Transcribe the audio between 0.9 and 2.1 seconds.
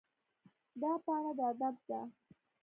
پاڼه د ادب ده.